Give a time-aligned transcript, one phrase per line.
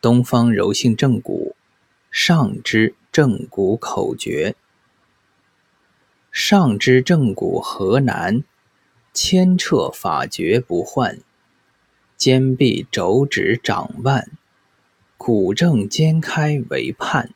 [0.00, 1.54] 东方柔性正骨，
[2.10, 4.54] 上肢正骨口诀。
[6.32, 8.42] 上肢正骨何难？
[9.12, 11.18] 牵彻法诀不换，
[12.16, 14.30] 肩臂肘指掌腕，
[15.18, 17.34] 骨正肩开为盼。